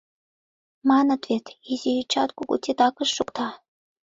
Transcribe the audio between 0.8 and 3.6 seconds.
Маныт вет: изи ӱчат кугу титакыш шукта.